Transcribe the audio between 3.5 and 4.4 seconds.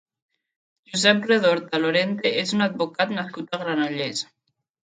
a Granollers.